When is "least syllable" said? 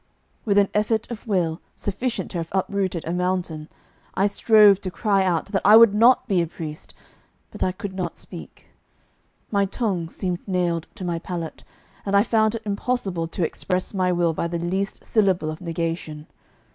14.57-15.51